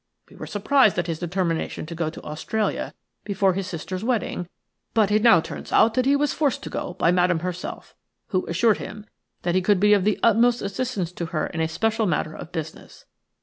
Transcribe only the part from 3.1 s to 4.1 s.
before his sister's